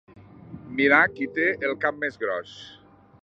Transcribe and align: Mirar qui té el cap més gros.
Mirar 0.79 1.01
qui 1.17 1.27
té 1.37 1.45
el 1.69 1.77
cap 1.85 2.01
més 2.05 2.19
gros. 2.25 2.57